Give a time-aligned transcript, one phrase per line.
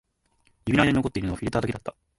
[0.65, 1.95] 指の間に残っているのはフィルターだけだった